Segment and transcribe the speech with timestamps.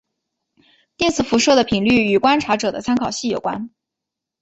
[0.97, 3.69] 电磁辐射的频率与观察者的参考系有关。